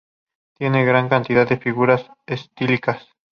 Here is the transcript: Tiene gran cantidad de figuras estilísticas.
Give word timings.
Tiene 0.57 0.83
gran 0.83 1.09
cantidad 1.09 1.47
de 1.47 1.57
figuras 1.57 2.03
estilísticas. 2.25 3.07